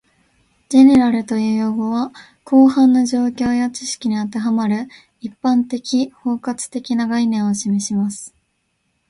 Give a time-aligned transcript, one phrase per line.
[0.67, 2.11] "General" という用語は、
[2.49, 4.87] 広範な状況や知識に当てはまる、
[5.19, 8.33] 一般的・包括的な概念を示します